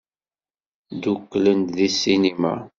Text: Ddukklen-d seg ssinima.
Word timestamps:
Ddukklen-d 0.95 1.69
seg 1.87 1.91
ssinima. 1.93 2.53